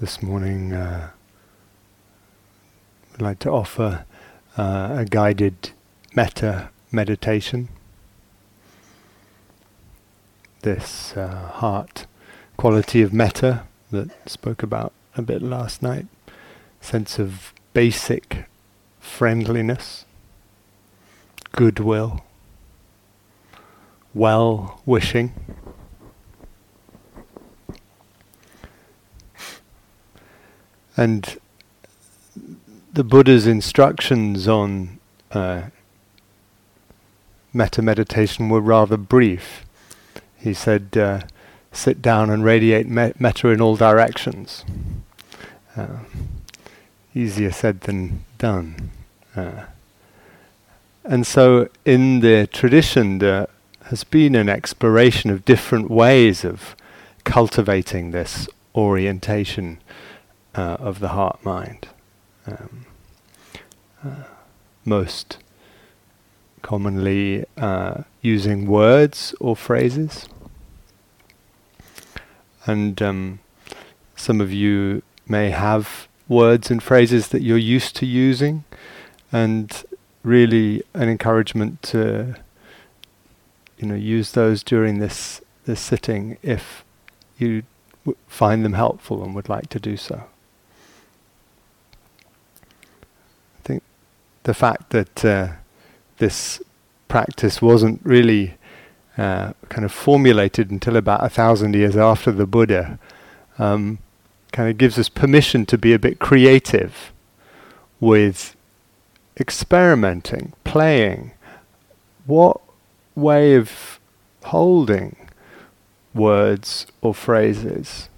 [0.00, 1.10] this morning uh,
[3.12, 4.06] I'd like to offer
[4.56, 5.72] uh, a guided
[6.16, 7.68] metta meditation.
[10.62, 12.06] This uh, heart
[12.56, 16.06] quality of metta that spoke about a bit last night,
[16.80, 18.46] sense of basic
[19.00, 20.06] friendliness,
[21.52, 22.24] goodwill,
[24.14, 25.34] well wishing.
[31.00, 31.38] And
[32.92, 34.98] the Buddha's instructions on
[35.30, 35.62] uh,
[37.54, 39.64] metta meditation were rather brief.
[40.36, 41.20] He said, uh,
[41.72, 44.66] sit down and radiate me- metta in all directions.
[45.74, 46.00] Uh,
[47.14, 48.90] easier said than done.
[49.34, 49.64] Uh,
[51.02, 53.48] and so, in the tradition, there
[53.84, 56.76] has been an exploration of different ways of
[57.24, 59.78] cultivating this orientation
[60.54, 61.88] uh, of the heart mind.
[62.46, 62.86] Um,
[64.04, 64.24] uh,
[64.84, 65.38] most
[66.62, 70.28] commonly uh, using words or phrases.
[72.66, 73.40] And um,
[74.16, 78.64] some of you may have words and phrases that you're used to using,
[79.32, 79.84] and
[80.22, 82.36] really an encouragement to
[83.78, 86.84] you know use those during this this sitting if
[87.38, 87.62] you
[88.04, 90.24] w- find them helpful and would like to do so.
[93.58, 93.82] I think
[94.44, 95.48] the fact that uh,
[96.18, 96.62] this
[97.08, 98.54] practice wasn't really
[99.18, 102.98] uh, kind of formulated until about a thousand years after the Buddha
[103.58, 103.98] um,
[104.52, 107.12] kind of gives us permission to be a bit creative
[107.98, 108.56] with
[109.38, 111.32] experimenting, playing.
[112.26, 112.60] What
[113.14, 114.00] way of
[114.44, 115.16] holding
[116.14, 118.08] words or phrases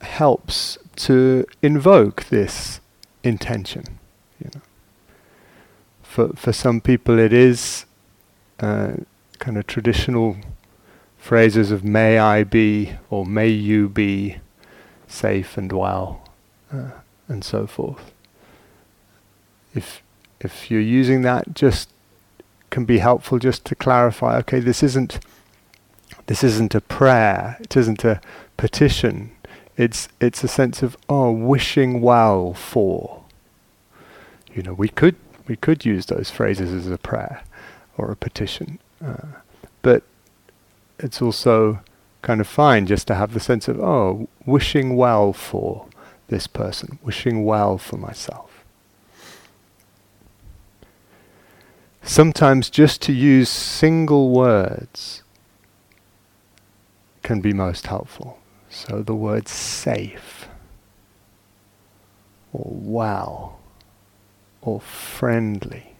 [0.00, 2.80] helps to invoke this
[3.28, 3.98] intention.
[4.42, 4.60] You know,
[6.02, 7.86] for for some people, it is
[8.60, 8.92] uh,
[9.38, 10.36] kind of traditional
[11.18, 14.38] phrases of "May I be" or "May you be
[15.06, 16.28] safe and well,"
[16.72, 16.90] uh,
[17.28, 18.12] and so forth.
[19.74, 20.02] If
[20.40, 21.90] if you're using that, just
[22.70, 24.38] can be helpful just to clarify.
[24.38, 25.20] Okay, this isn't
[26.26, 27.56] this isn't a prayer.
[27.60, 28.20] It isn't a
[28.56, 29.32] petition.
[29.76, 33.17] It's it's a sense of oh, wishing well for.
[34.58, 35.14] You know, we could
[35.46, 37.42] we could use those phrases as a prayer
[37.96, 39.38] or a petition, uh,
[39.82, 40.02] but
[40.98, 41.78] it's also
[42.22, 45.86] kind of fine just to have the sense of oh, wishing well for
[46.26, 48.64] this person, wishing well for myself.
[52.02, 55.22] Sometimes just to use single words
[57.22, 58.40] can be most helpful.
[58.70, 60.48] So the word safe,
[62.52, 63.57] or well,
[64.62, 65.94] or friendly.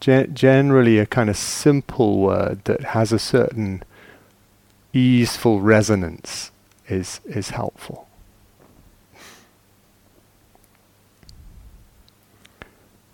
[0.00, 3.82] Gen- generally, a kind of simple word that has a certain
[4.92, 6.50] easeful resonance
[6.88, 8.06] is, is helpful.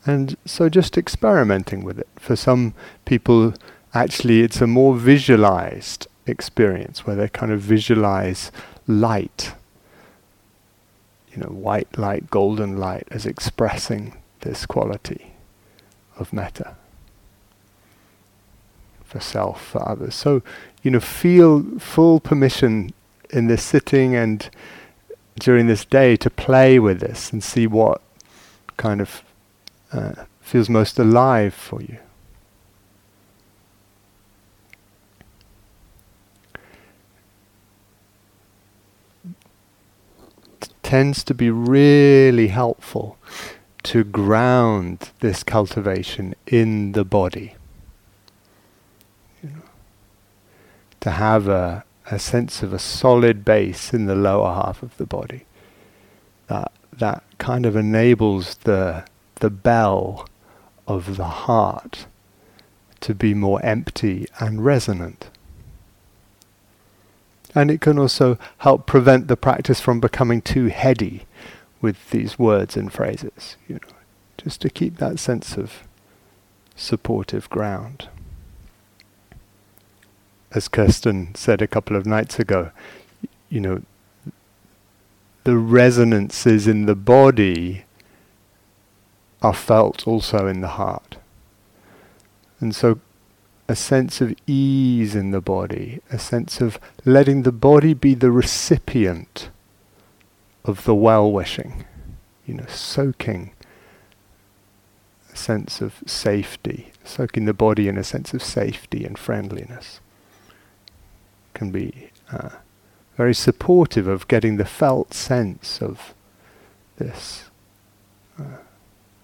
[0.07, 2.09] And so just experimenting with it.
[2.17, 2.75] For some
[3.05, 3.55] people,
[3.95, 8.51] actually, it's a more visualized experience where they kind of visualize
[8.87, 9.55] light,
[11.41, 15.33] you know, white light, golden light, as expressing this quality
[16.19, 16.77] of metta
[19.05, 20.15] for self, for others.
[20.15, 20.43] So,
[20.83, 22.93] you know, feel full permission
[23.31, 24.49] in this sitting and
[25.39, 28.03] during this day to play with this and see what
[28.77, 29.23] kind of
[29.93, 31.99] uh, feels most alive for you.
[40.91, 43.17] Tends to be really helpful
[43.81, 47.55] to ground this cultivation in the body.
[49.41, 49.63] You know,
[50.99, 55.07] to have a, a sense of a solid base in the lower half of the
[55.07, 55.45] body.
[56.49, 59.05] That that kind of enables the
[59.37, 60.29] the bell
[60.89, 62.07] of the heart
[63.03, 65.31] to be more empty and resonant.
[67.55, 71.27] And it can also help prevent the practice from becoming too heady
[71.81, 73.95] with these words and phrases, you know,
[74.37, 75.83] just to keep that sense of
[76.77, 78.09] supportive ground.
[80.53, 82.71] As Kirsten said a couple of nights ago,
[83.49, 83.83] you know,
[85.45, 87.85] the resonances in the body
[89.43, 91.17] are felt also in the heart.
[92.61, 93.01] And so
[93.71, 98.33] a sense of ease in the body, a sense of letting the body be the
[98.33, 99.49] recipient
[100.65, 101.85] of the well wishing,
[102.45, 103.53] you know, soaking
[105.33, 110.01] a sense of safety, soaking the body in a sense of safety and friendliness
[111.55, 112.49] can be uh,
[113.17, 116.13] very supportive of getting the felt sense of
[116.97, 117.45] this
[118.37, 118.59] uh,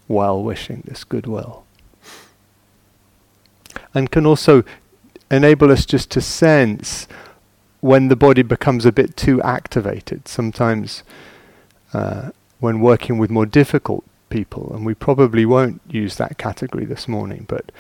[0.07, 1.66] well wishing, this goodwill.
[3.97, 4.63] And can also
[5.31, 7.09] enable us just to sense
[7.81, 10.29] when the body becomes a bit too activated.
[10.29, 11.03] Sometimes,
[11.95, 17.09] uh, when working with more difficult people, and we probably won't use that category this
[17.09, 17.73] morning, but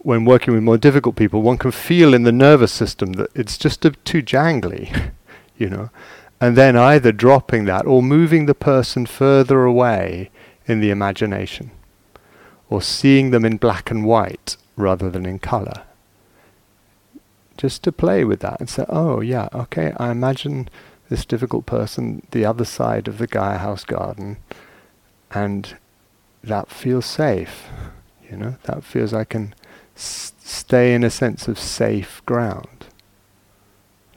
[0.00, 3.56] when working with more difficult people, one can feel in the nervous system that it's
[3.56, 5.12] just a, too jangly,
[5.56, 5.88] you know,
[6.42, 10.30] and then either dropping that or moving the person further away
[10.66, 11.70] in the imagination,
[12.68, 15.82] or seeing them in black and white rather than in color.
[17.56, 20.68] Just to play with that and say, oh, yeah, okay, I imagine
[21.08, 24.38] this difficult person the other side of the Gaia House garden,
[25.30, 25.76] and
[26.42, 27.68] that feels safe.
[28.28, 29.54] You know, that feels I can
[29.94, 32.86] s- stay in a sense of safe ground.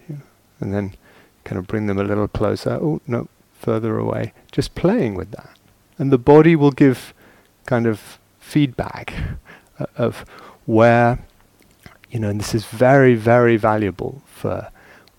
[0.10, 0.18] Yeah.
[0.60, 0.96] And then
[1.44, 2.80] kind of bring them a little closer.
[2.82, 4.34] Oh, no, further away.
[4.52, 5.58] Just playing with that.
[5.98, 7.14] And the body will give
[7.66, 9.14] kind of feedback
[9.80, 10.26] uh, of
[10.68, 11.18] where,
[12.12, 14.70] you know, and this is very, very valuable for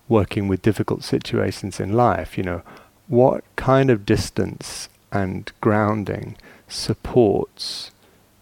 [0.07, 2.61] working with difficult situations in life, you know,
[3.07, 6.37] what kind of distance and grounding
[6.67, 7.91] supports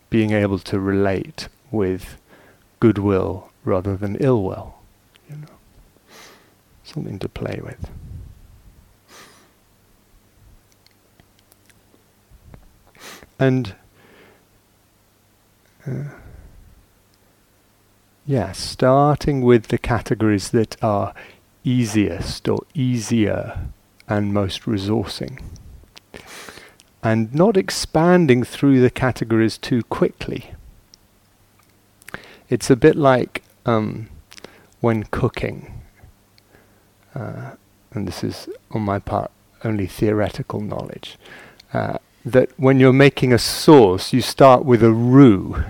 [0.09, 2.18] being able to relate with
[2.80, 4.75] goodwill rather than ill will,
[5.30, 5.48] you know.
[6.83, 7.89] Something to play with.
[13.39, 13.75] And
[15.86, 16.04] uh,
[18.27, 21.13] yeah, starting with the categories that are
[21.63, 23.69] easiest or easier
[24.06, 25.41] and most resourcing.
[27.01, 30.51] And not expanding through the categories too quickly.
[32.50, 34.09] It's a bit like um,
[34.81, 35.81] when cooking,
[37.15, 37.51] uh,
[37.91, 39.31] and this is on my part
[39.63, 41.18] only theoretical knowledge,
[41.73, 45.63] uh, that when you're making a sauce, you start with a roux,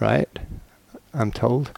[0.00, 0.38] right?
[1.14, 1.70] I'm told.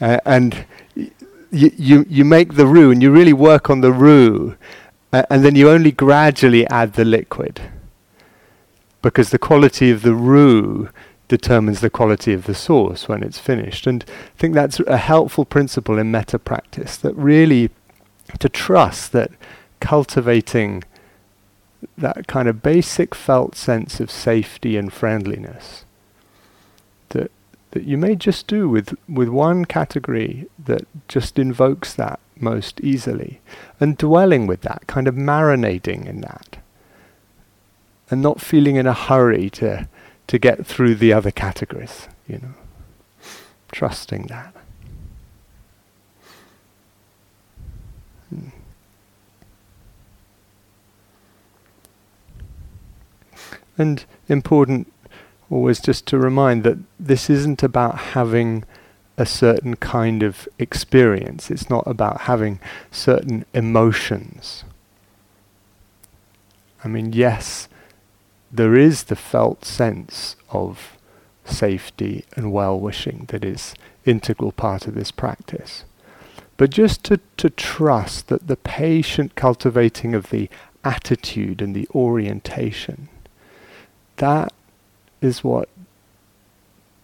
[0.00, 0.64] Uh, and
[0.96, 1.10] y-
[1.50, 4.56] you, you make the roux and you really work on the roux,
[5.12, 7.60] uh, and then you only gradually add the liquid.
[9.02, 10.90] Because the quality of the roux
[11.28, 13.86] determines the quality of the sauce when it's finished.
[13.86, 17.70] And I think that's a helpful principle in metta practice that really
[18.38, 19.30] to trust that
[19.80, 20.84] cultivating
[21.96, 25.84] that kind of basic felt sense of safety and friendliness
[27.10, 27.30] that
[27.72, 33.40] that you may just do with, with one category that just invokes that most easily.
[33.78, 36.58] And dwelling with that, kind of marinating in that.
[38.10, 39.88] And not feeling in a hurry to,
[40.26, 42.54] to get through the other categories, you know.
[43.70, 44.52] Trusting that.
[48.30, 48.48] Hmm.
[53.78, 54.92] And important
[55.50, 58.64] always just to remind that this isn't about having
[59.16, 61.50] a certain kind of experience.
[61.50, 62.60] It's not about having
[62.90, 64.64] certain emotions.
[66.82, 67.68] I mean, yes,
[68.50, 70.96] there is the felt sense of
[71.44, 73.74] safety and well wishing that is
[74.06, 75.84] integral part of this practice.
[76.56, 80.48] But just to, to trust that the patient cultivating of the
[80.84, 83.08] attitude and the orientation,
[84.16, 84.52] that
[85.20, 85.68] is what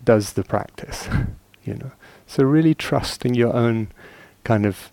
[0.05, 1.09] does the practice,
[1.65, 1.93] you know.
[2.27, 3.89] So really trusting your own
[4.45, 4.91] kind of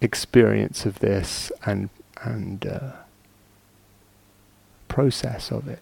[0.00, 1.90] experience of this and
[2.22, 2.92] and uh,
[4.88, 5.80] process of it.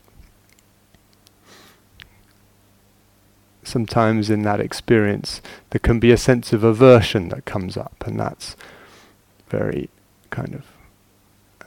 [3.64, 8.18] Sometimes in that experience, there can be a sense of aversion that comes up, and
[8.18, 8.56] that's
[9.48, 9.90] very
[10.30, 10.66] kind of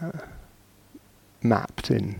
[0.01, 0.25] uh,
[1.43, 2.19] mapped in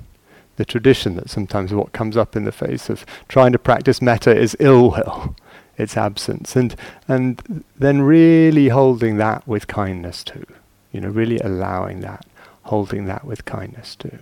[0.58, 4.36] the tradition that sometimes what comes up in the face of trying to practice metta
[4.36, 5.36] is ill will,
[5.77, 6.75] its absence, and
[7.08, 10.46] and then really holding that with kindness too,
[10.91, 12.25] you know, really allowing that,
[12.63, 14.20] holding that with kindness too.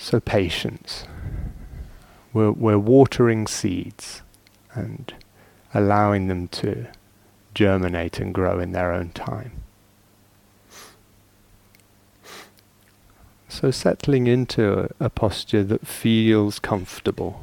[0.00, 1.04] So patience.
[2.32, 4.22] We're, we're watering seeds
[4.72, 5.12] and
[5.74, 6.86] allowing them to
[7.52, 9.64] germinate and grow in their own time.
[13.60, 17.40] So settling into a, a posture that feels comfortable.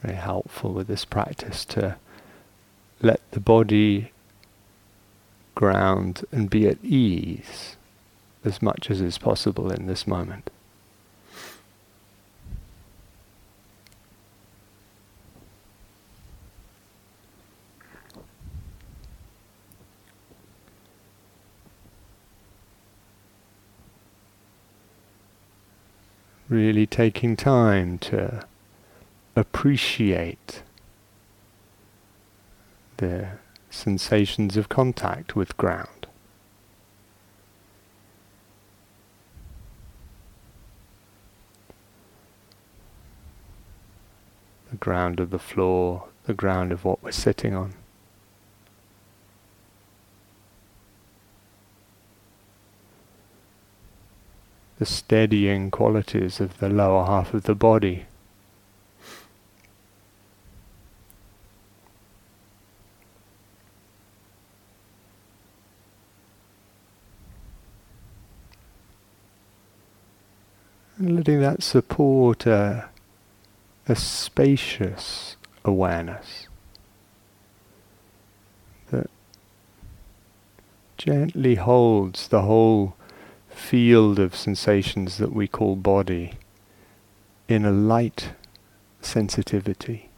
[0.00, 1.96] Very helpful with this practice to
[3.02, 4.10] let the body
[5.54, 7.76] ground and be at ease
[8.42, 10.48] as much as is possible in this moment.
[26.56, 28.46] Really taking time to
[29.36, 30.62] appreciate
[32.96, 33.32] the
[33.68, 36.06] sensations of contact with ground.
[44.70, 47.74] The ground of the floor, the ground of what we're sitting on.
[54.78, 58.04] The steadying qualities of the lower half of the body.
[70.98, 72.88] And letting that support a,
[73.86, 76.48] a spacious awareness
[78.90, 79.10] that
[80.96, 82.96] gently holds the whole
[83.56, 86.34] field of sensations that we call body
[87.48, 88.32] in a light
[89.00, 90.10] sensitivity.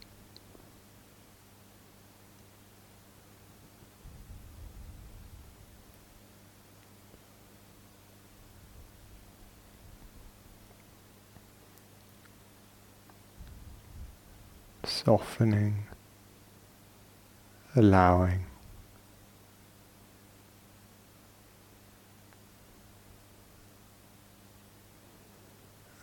[14.83, 15.85] Softening,
[17.75, 18.48] allowing.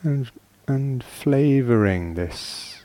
[0.06, 0.30] And,
[0.68, 2.84] and flavoring this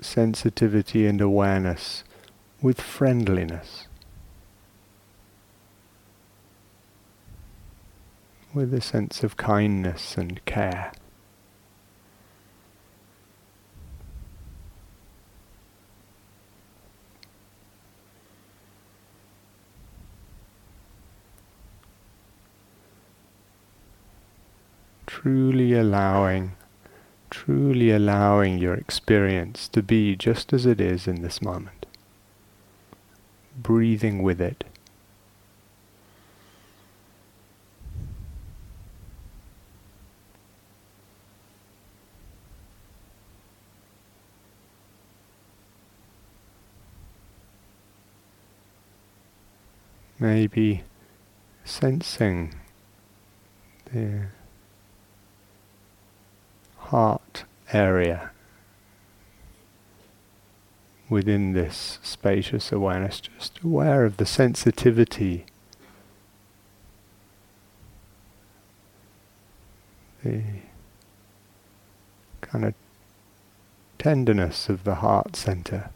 [0.00, 2.02] sensitivity and awareness
[2.62, 3.88] with friendliness,
[8.54, 10.92] with a sense of kindness and care.
[25.22, 26.50] Truly allowing,
[27.30, 31.86] truly allowing your experience to be just as it is in this moment.
[33.56, 34.64] Breathing with it.
[50.18, 50.82] Maybe
[51.64, 52.54] sensing
[53.92, 54.26] the
[56.92, 58.30] heart area
[61.08, 65.46] within this spacious awareness, just aware of the sensitivity,
[70.22, 70.42] the
[72.42, 72.74] kind of
[73.98, 75.88] tenderness of the heart center.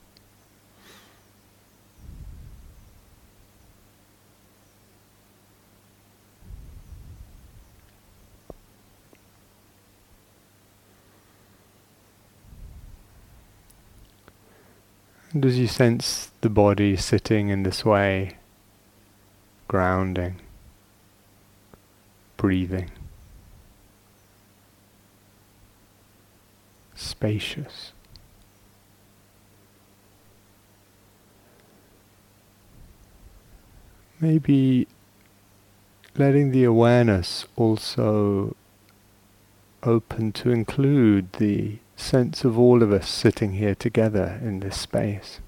[15.44, 18.36] As you sense the body sitting in this way,
[19.68, 20.40] grounding,
[22.38, 22.90] breathing,
[26.94, 27.92] spacious.
[34.18, 34.88] Maybe
[36.16, 38.56] letting the awareness also
[39.82, 45.40] open to include the sense of all of us sitting here together in this space.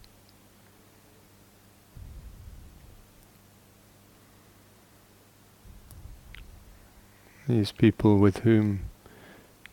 [7.47, 8.81] These people with whom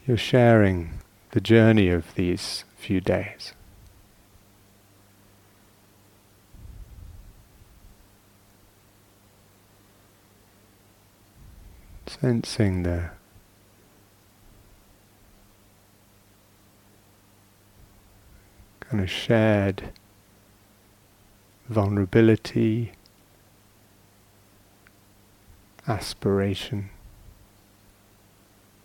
[0.06, 1.00] you're sharing
[1.32, 3.54] the journey of these few days.
[12.08, 13.10] Sensing the
[18.96, 19.90] kind of shared
[21.68, 22.94] vulnerability,
[25.86, 26.90] aspiration,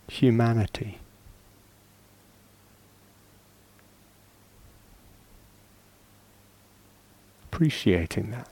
[0.09, 0.97] humanity.
[7.53, 8.47] appreciating that.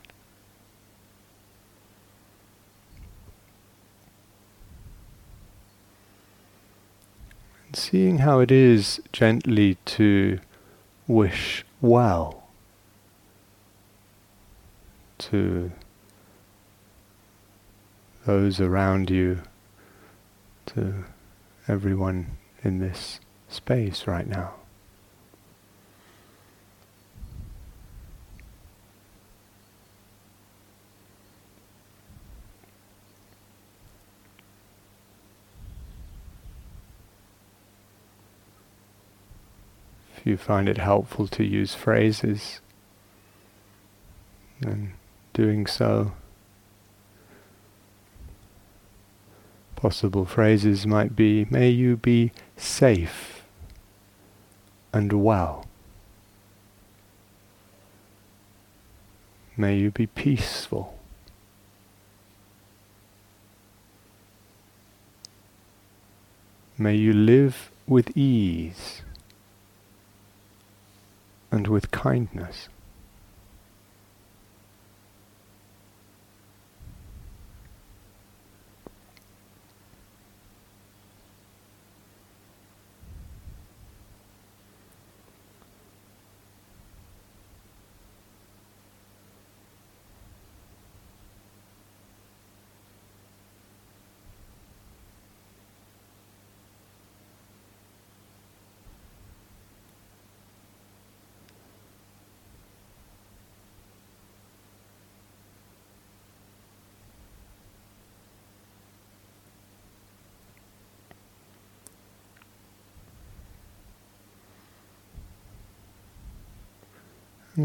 [7.66, 10.38] And seeing how it is gently to
[11.10, 12.44] wish well
[15.18, 15.72] to
[18.26, 19.42] those around you,
[20.66, 21.04] to
[21.66, 24.54] everyone in this space right now.
[40.20, 42.60] If you find it helpful to use phrases,
[44.60, 44.92] then
[45.32, 46.12] doing so.
[49.76, 53.44] Possible phrases might be, may you be safe
[54.92, 55.66] and well.
[59.56, 60.98] May you be peaceful.
[66.76, 69.00] May you live with ease
[71.50, 72.68] and with kindness.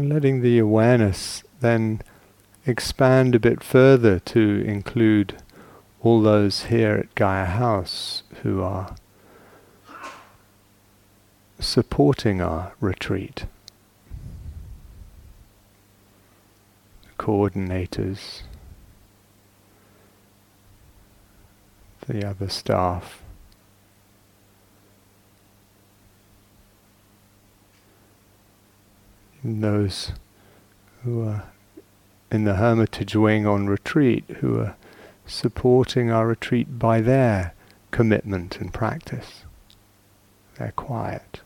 [0.02, 2.02] Letting the awareness then
[2.66, 5.42] expand a bit further to include
[6.02, 8.96] all those here at Gaia House who are
[11.58, 13.46] supporting our retreat.
[17.26, 18.42] coordinators,
[22.06, 23.25] the other staff.
[29.54, 30.12] Those
[31.04, 31.44] who are
[32.30, 34.76] in the hermitage wing on retreat, who are
[35.26, 37.54] supporting our retreat by their
[37.90, 39.44] commitment and practice.
[40.58, 41.40] They're quiet.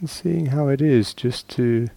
[0.00, 1.88] And seeing how it is just to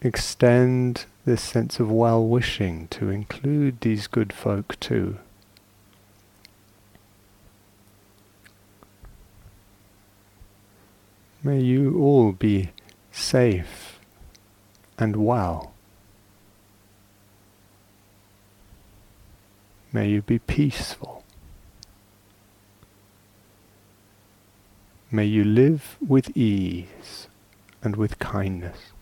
[0.00, 5.18] extend this sense of well wishing to include these good folk too.
[11.44, 12.70] May you all be
[13.10, 13.98] safe
[14.96, 15.74] and well.
[19.92, 21.24] May you be peaceful.
[25.10, 27.26] May you live with ease
[27.82, 28.92] and with kindness.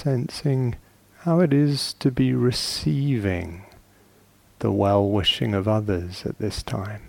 [0.00, 0.76] Sensing
[1.20, 3.62] how it is to be receiving
[4.60, 7.02] the well wishing of others at this time.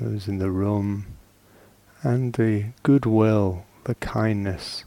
[0.00, 1.06] Those in the room
[2.04, 4.84] and the goodwill, the kindness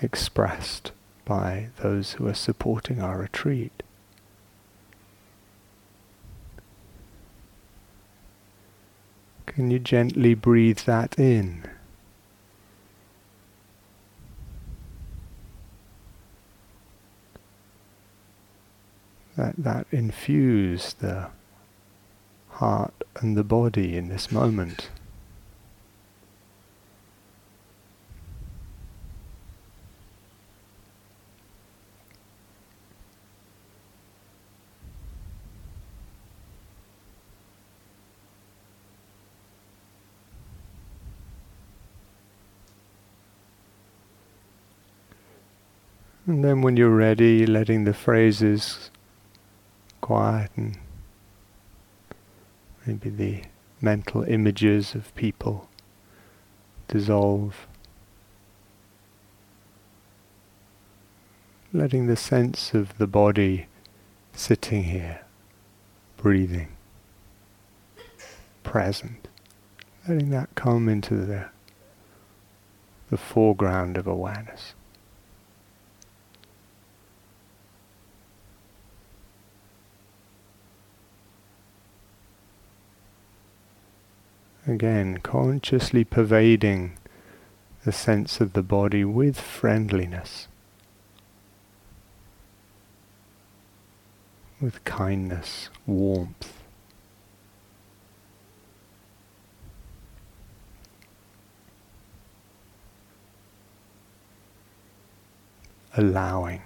[0.00, 0.92] expressed
[1.26, 3.82] by those who are supporting our retreat.
[9.44, 11.69] Can you gently breathe that in?
[19.40, 21.30] that that infuse the
[22.50, 24.90] heart and the body in this moment.
[46.26, 48.90] And then when you're ready, letting the phrases
[50.10, 50.76] quieten,
[52.84, 53.42] maybe the
[53.80, 55.68] mental images of people
[56.88, 57.68] dissolve.
[61.72, 63.68] Letting the sense of the body
[64.32, 65.20] sitting here,
[66.16, 66.70] breathing,
[68.64, 69.28] present,
[70.08, 71.50] letting that come into the,
[73.10, 74.74] the foreground of awareness.
[84.70, 86.96] Again, consciously pervading
[87.84, 90.46] the sense of the body with friendliness,
[94.60, 96.52] with kindness, warmth.
[105.96, 106.62] Allowing.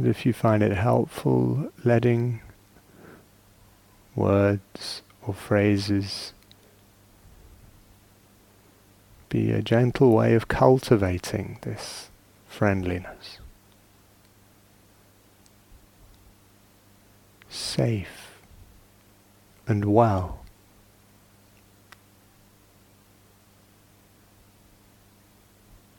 [0.00, 2.40] And if you find it helpful, letting
[4.14, 6.32] words or phrases
[9.28, 12.08] be a gentle way of cultivating this
[12.48, 13.40] friendliness.
[17.50, 18.38] Safe
[19.66, 20.46] and well.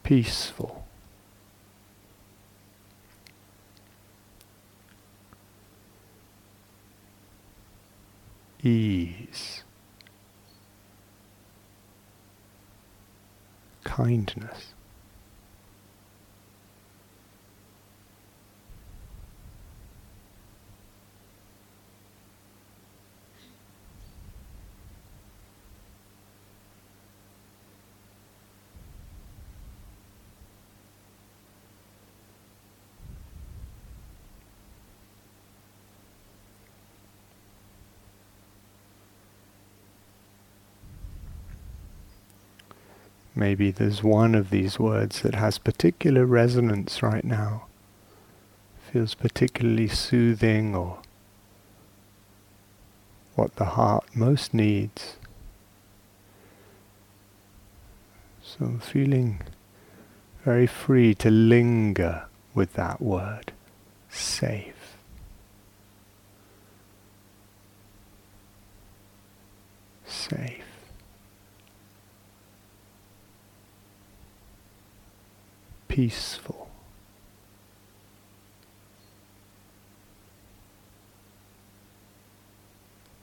[0.01, 0.80] Peaceful.
[8.63, 9.63] Ease,
[13.83, 14.73] kindness.
[43.41, 47.65] Maybe there's one of these words that has particular resonance right now,
[48.91, 50.99] feels particularly soothing or
[53.33, 55.15] what the heart most needs.
[58.43, 59.41] So feeling
[60.45, 63.53] very free to linger with that word,
[64.11, 64.97] safe.
[70.05, 70.70] Safe.
[75.91, 76.69] Peaceful.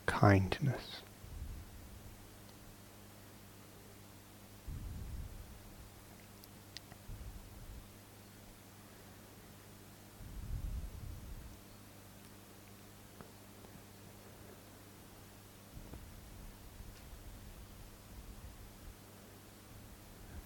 [0.05, 1.01] Kindness.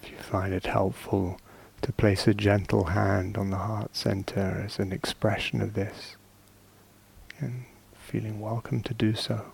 [0.04, 1.36] If you find it helpful
[1.82, 6.16] to place a gentle hand on the heart center as an expression of this,
[7.38, 7.64] and
[7.94, 9.52] feeling welcome to do so.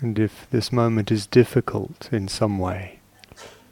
[0.00, 3.00] And if this moment is difficult in some way,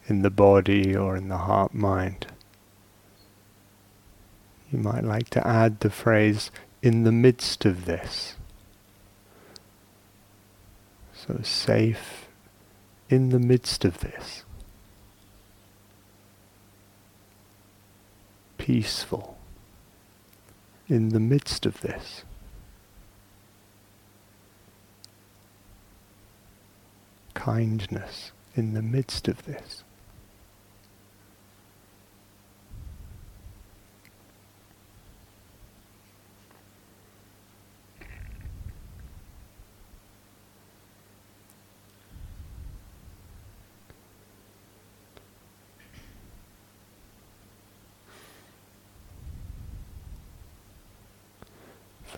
[0.06, 2.26] in the body or in the heart mind,
[4.70, 6.50] you might like to add the phrase,
[6.82, 8.36] in the midst of this.
[11.12, 12.28] So safe
[13.08, 14.44] in the midst of this.
[18.58, 19.38] Peaceful
[20.88, 22.22] in the midst of this.
[27.38, 29.84] Kindness in the midst of this.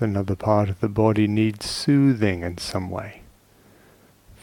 [0.02, 3.19] Another part of the body needs soothing in some way,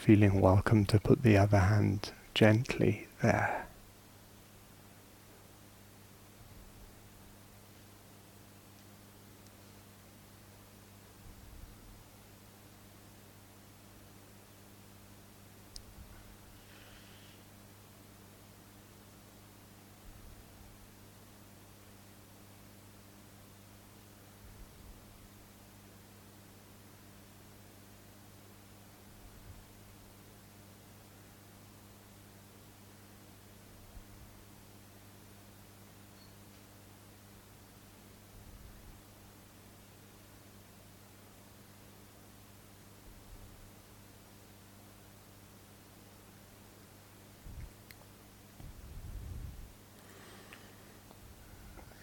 [0.08, 3.67] feeling welcome to put the other hand gently there.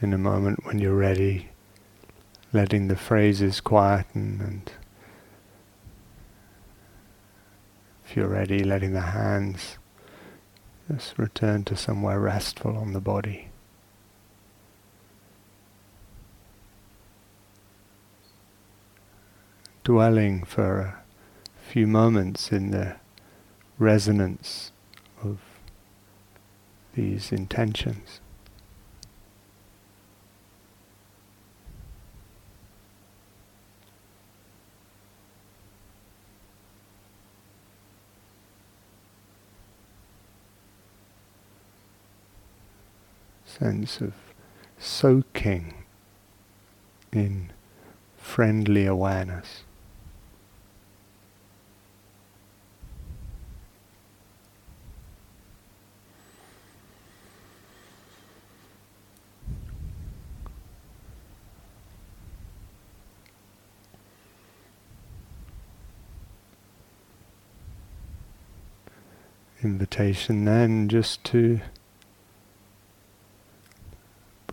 [0.06, 1.50] In a moment when you're ready,
[2.54, 4.72] letting the phrases quieten and
[8.06, 9.80] if you're ready, letting the hands
[10.88, 13.48] just return to somewhere restful on the body.
[19.84, 21.04] Dwelling for a
[21.68, 22.98] few moments in the
[23.80, 24.72] resonance
[25.24, 25.40] of
[26.94, 28.20] these intentions.
[43.60, 44.14] Sense of
[44.78, 45.74] soaking
[47.14, 47.52] in
[48.18, 49.64] friendly awareness.
[69.64, 71.62] Invitation then just to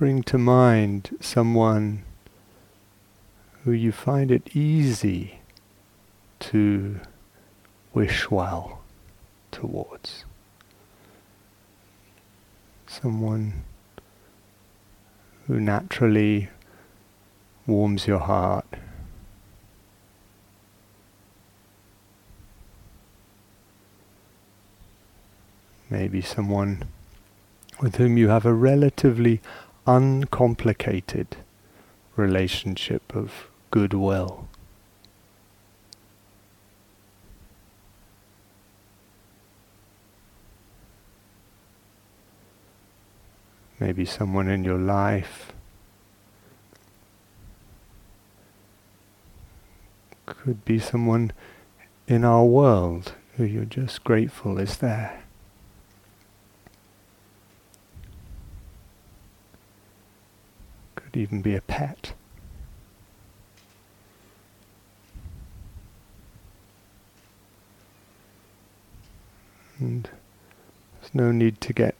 [0.02, 2.02] bring to mind someone
[3.62, 5.38] who you find it easy
[6.40, 6.98] to
[7.94, 8.82] wish well
[9.52, 10.24] towards.
[12.88, 13.62] Someone
[15.46, 16.48] who naturally
[17.64, 18.66] warms your heart.
[25.88, 26.88] Maybe someone
[27.80, 29.40] with whom you have a relatively
[29.86, 31.36] uncomplicated
[32.16, 34.48] relationship of goodwill.
[43.80, 45.52] Maybe someone in your life
[50.26, 51.32] could be someone
[52.06, 55.24] in our world who you're just grateful is there.
[61.12, 62.14] Could even be a pet.
[69.78, 70.08] And
[71.00, 71.96] there's no need to get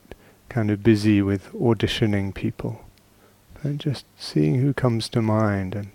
[0.49, 2.85] kind of busy with auditioning people,
[3.61, 5.91] but just seeing who comes to mind and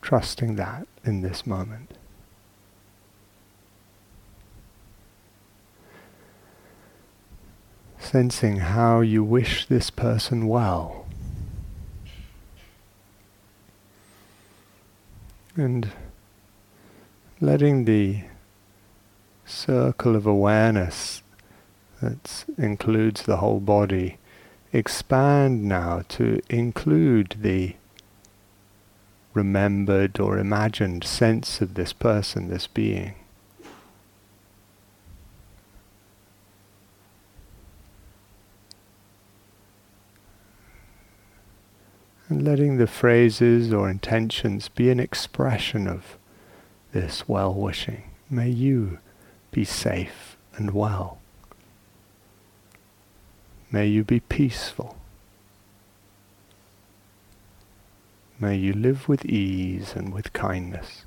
[0.00, 1.94] trusting that in this moment.
[7.98, 11.07] Sensing how you wish this person well.
[15.58, 15.90] And
[17.40, 18.22] letting the
[19.44, 21.24] circle of awareness
[22.00, 24.18] that includes the whole body
[24.72, 27.74] expand now to include the
[29.34, 33.16] remembered or imagined sense of this person, this being.
[42.28, 46.18] And letting the phrases or intentions be an expression of
[46.92, 48.10] this well wishing.
[48.28, 48.98] May you
[49.50, 51.18] be safe and well.
[53.70, 54.96] May you be peaceful.
[58.40, 61.04] May you live with ease and with kindness.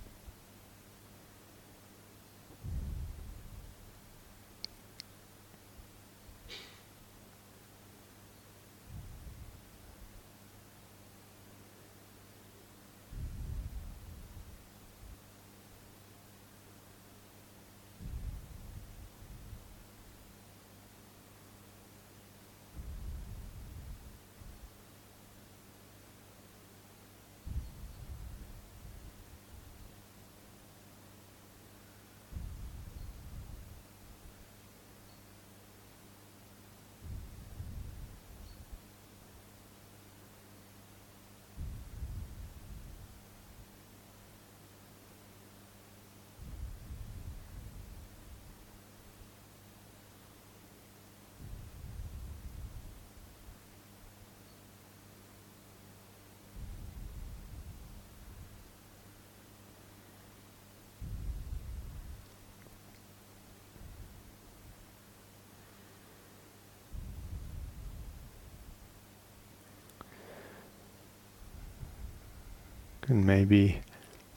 [73.12, 73.82] And maybe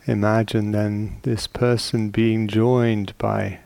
[0.04, 3.60] imagine then this person being joined by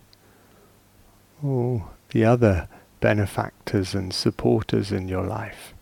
[1.43, 2.69] all the other
[3.01, 5.73] benefactors and supporters in your life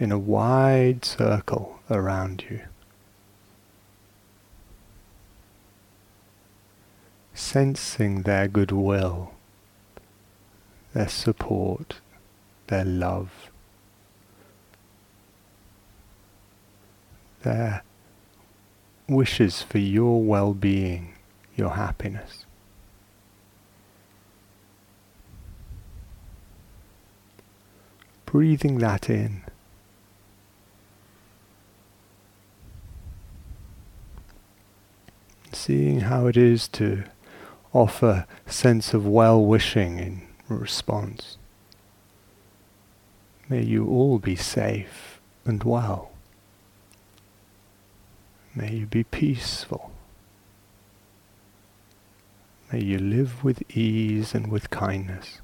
[0.00, 2.62] in a wide circle around you.
[7.32, 9.34] Sensing their goodwill,
[10.94, 12.00] their support,
[12.66, 13.52] their love,
[17.42, 17.84] their
[19.10, 21.14] wishes for your well-being,
[21.56, 22.46] your happiness.
[28.24, 29.42] Breathing that in.
[35.52, 37.04] Seeing how it is to
[37.72, 41.38] offer sense of well-wishing in response.
[43.48, 46.09] May you all be safe and well.
[48.54, 49.92] May you be peaceful.
[52.72, 55.39] May you live with ease and with kindness.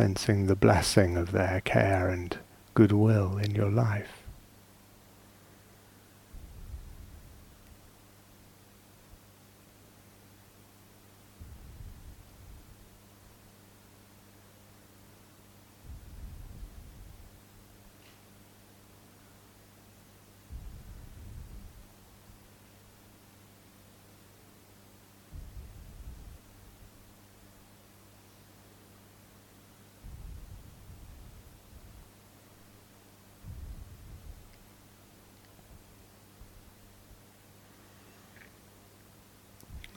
[0.00, 2.38] Sensing the blessing of their care and
[2.72, 4.19] goodwill in your life.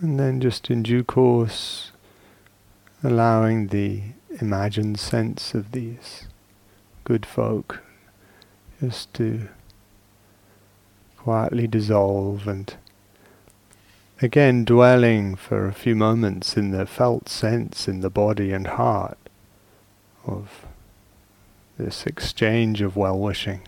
[0.03, 1.93] And then just in due course,
[3.01, 4.01] allowing the
[4.41, 6.27] imagined sense of these
[7.05, 7.81] good folk
[8.81, 9.47] just to
[11.15, 12.75] quietly dissolve and
[14.21, 19.17] again dwelling for a few moments in the felt sense in the body and heart
[20.27, 20.65] of
[21.77, 23.61] this exchange of well-wishing.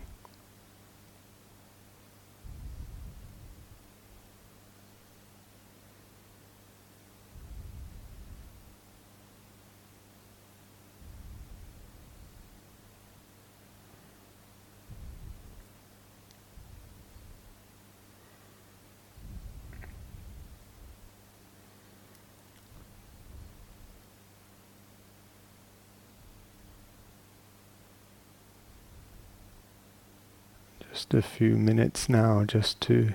[30.96, 33.12] Just a few minutes now just to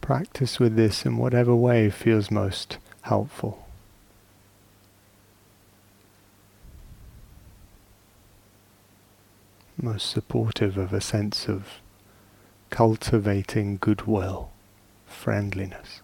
[0.00, 3.66] practice with this in whatever way feels most helpful.
[9.76, 11.80] Most supportive of a sense of
[12.70, 14.52] cultivating goodwill,
[15.04, 16.00] friendliness.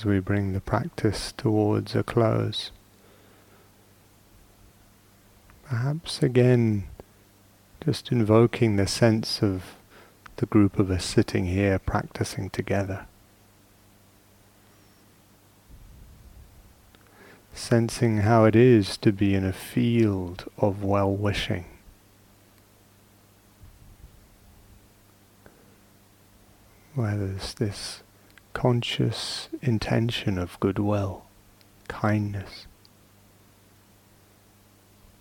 [0.00, 2.70] As we bring the practice towards a close.
[5.64, 6.84] Perhaps again,
[7.84, 9.62] just invoking the sense of
[10.36, 13.04] the group of us sitting here practicing together.
[17.52, 21.66] Sensing how it is to be in a field of well wishing.
[26.94, 28.02] Where there's this
[28.52, 31.24] conscious intention of goodwill,
[31.88, 32.66] kindness,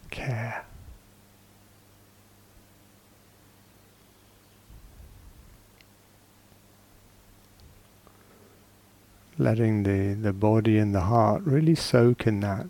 [0.10, 0.66] care.
[9.40, 12.68] letting the, the body and the heart really soak in that.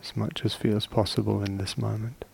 [0.00, 2.24] As much as feels possible in this moment.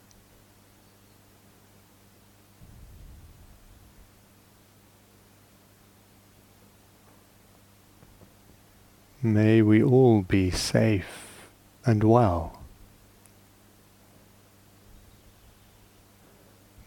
[9.26, 11.48] May we all be safe
[11.84, 12.62] and well.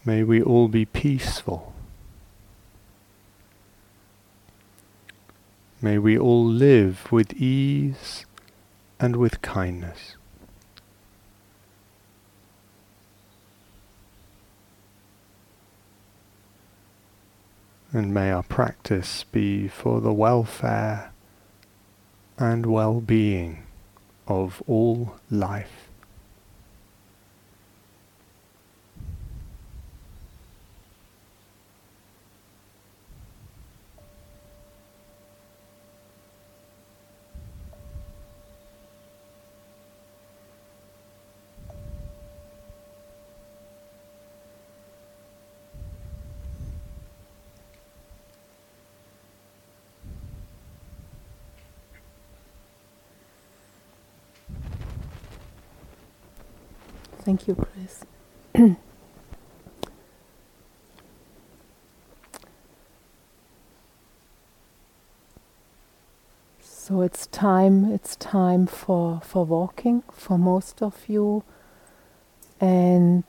[0.05, 1.73] May we all be peaceful.
[5.81, 8.25] May we all live with ease
[9.01, 10.15] and with kindness.
[17.91, 21.11] And may our practice be for the welfare
[22.39, 23.61] and well-being
[24.27, 25.88] of all life.
[57.29, 58.05] Thank you, Chris.
[66.59, 71.43] so it's time it's time for for walking for most of you
[72.59, 73.25] and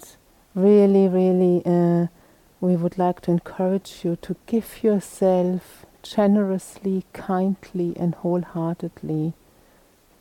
[0.55, 2.07] really really uh,
[2.62, 9.34] we would like to encourage you to give yourself generously kindly and wholeheartedly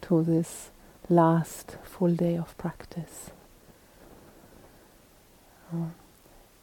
[0.01, 0.71] to this
[1.07, 3.31] last full day of practice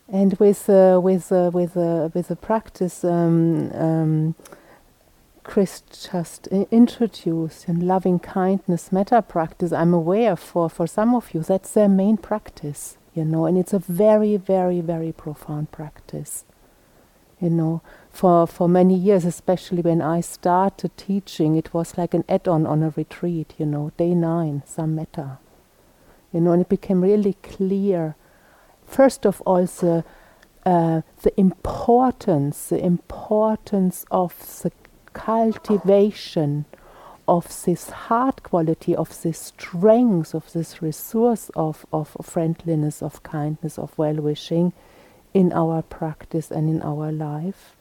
[0.09, 4.35] and with uh, with uh, with uh, with the practice, um, um,
[5.43, 9.73] Chris just introduced in loving kindness metta practice.
[9.73, 13.73] I'm aware for for some of you that's their main practice, you know, and it's
[13.73, 16.45] a very very very profound practice.
[17.41, 22.25] You know, for for many years, especially when I started teaching, it was like an
[22.29, 23.55] add-on on a retreat.
[23.59, 25.39] You know, day nine, some metta.
[26.33, 28.15] You know, and it became really clear
[28.87, 30.05] first of all the
[30.65, 34.73] uh, the importance, the importance of the
[35.13, 36.65] cultivation
[37.29, 43.79] of this heart quality, of this strength, of this resource of, of friendliness, of kindness,
[43.79, 44.73] of well wishing
[45.33, 47.77] in our practice and in our life.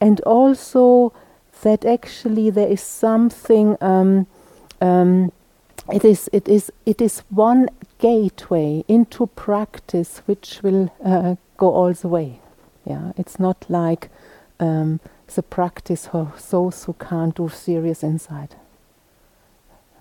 [0.00, 1.12] And also
[1.62, 4.26] that actually there is something um,
[4.80, 5.32] um,
[5.92, 7.68] it is it is it is one
[7.98, 12.40] gateway into practice which will uh, go all the way.
[12.84, 14.10] Yeah, it's not like
[14.60, 15.00] um,
[15.34, 18.56] the practice for those who can't do serious insight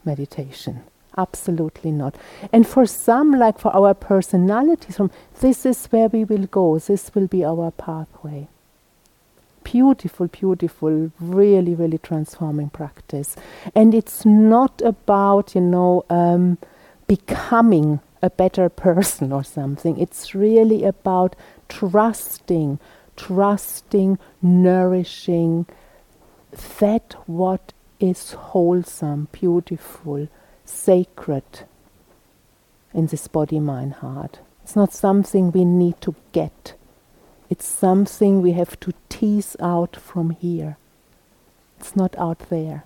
[0.05, 0.83] meditation.
[1.15, 2.15] Absolutely not.
[2.51, 6.79] And for some, like for our personalities, from this is where we will go.
[6.79, 8.47] This will be our pathway
[9.63, 13.35] beautiful, beautiful, really, really transforming practice.
[13.75, 16.57] And it's not about, you know, um,
[17.07, 19.99] becoming a better person or something.
[19.99, 21.35] It's really about
[21.69, 22.79] trusting,
[23.15, 25.65] trusting, nourishing
[26.79, 30.27] that what is wholesome, beautiful,
[30.65, 31.43] sacred
[32.93, 34.39] in this body, mind, heart.
[34.63, 36.75] It's not something we need to get.
[37.53, 40.75] It's something we have to tease out from here.
[41.79, 42.83] It's not out there.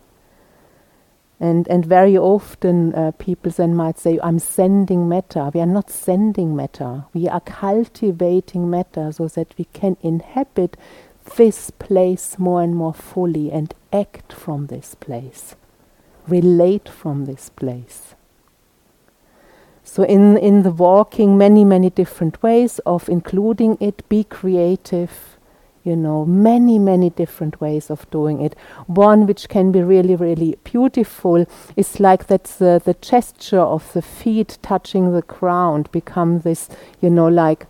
[1.39, 5.51] And, and very often uh, people then might say, I'm sending metta.
[5.53, 7.05] We are not sending metta.
[7.13, 10.75] We are cultivating metta so that we can inhabit
[11.37, 15.55] this place more and more fully and act from this place,
[16.27, 18.15] relate from this place.
[19.89, 24.07] So in in the walking, many many different ways of including it.
[24.09, 25.39] Be creative,
[25.83, 28.53] you know, many many different ways of doing it.
[28.87, 34.01] One which can be really really beautiful is like that the the gesture of the
[34.01, 36.69] feet touching the ground become this,
[37.01, 37.65] you know, like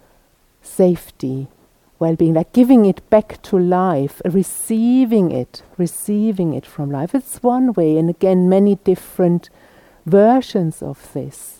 [0.62, 1.48] safety,
[2.00, 7.16] well-being, like giving it back to life, receiving it, receiving it from life.
[7.16, 9.50] It's one way, and again, many different
[10.06, 11.57] versions of this.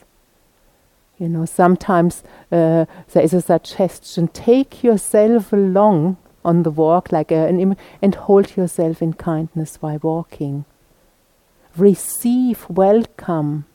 [1.18, 7.32] You know, sometimes uh, there is a suggestion: take yourself along on the walk, like
[7.32, 10.66] a, an Im- and hold yourself in kindness while walking.
[11.76, 13.66] Receive, welcome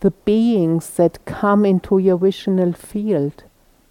[0.00, 3.44] the beings that come into your visional field.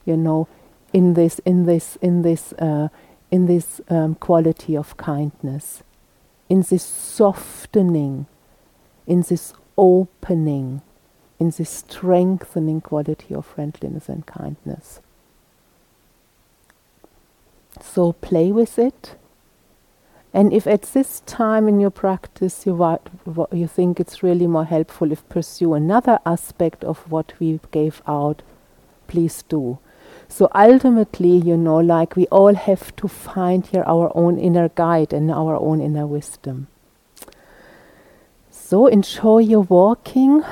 [0.06, 0.48] You know,
[0.94, 2.90] in this in this in this uh,
[3.32, 5.84] in this um, quality of kindness,
[6.48, 8.26] in this softening,
[9.06, 10.82] in this opening,
[11.40, 15.00] in this strengthening quality of friendliness and kindness.
[17.82, 19.16] So play with it.
[20.34, 23.00] And if at this time in your practice you,
[23.52, 28.44] you think it's really more helpful if pursue another aspect of what we gave out,
[29.08, 29.80] please do.
[30.28, 35.14] So ultimately, you know, like we all have to find here our own inner guide
[35.14, 36.68] and our own inner wisdom.
[38.52, 40.44] So enjoy your walking.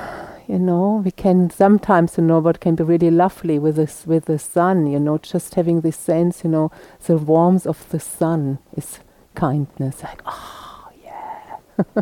[0.48, 4.26] You know, we can sometimes, you know, what can be really lovely with this, with
[4.26, 4.88] the sun.
[4.88, 6.72] You know, just having this sense, you know,
[7.06, 9.00] the warmth of the sun is
[9.36, 10.04] kindness.
[10.04, 11.58] Like, oh yeah,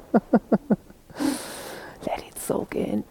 [2.05, 3.03] let it soak in.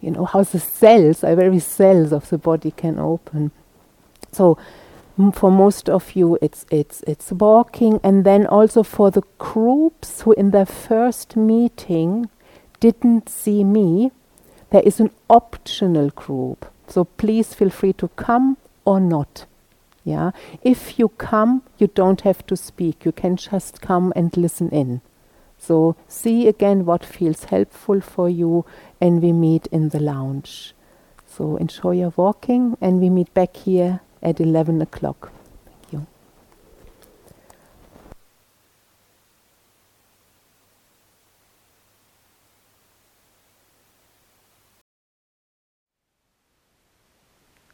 [0.00, 3.50] You know how the cells, the very cells of the body can open.
[4.32, 4.56] So
[5.34, 10.32] for most of you it's it's it's walking and then also for the groups who
[10.34, 12.30] in their first meeting
[12.78, 14.12] didn't see me
[14.70, 19.46] there is an optional group so please feel free to come or not
[20.08, 20.30] yeah?
[20.62, 23.04] If you come you don't have to speak.
[23.04, 25.02] You can just come and listen in.
[25.58, 28.64] So see again what feels helpful for you
[29.00, 30.74] and we meet in the lounge.
[31.26, 35.30] So enjoy your walking and we meet back here at 11 o'clock.
[35.66, 36.06] Thank you.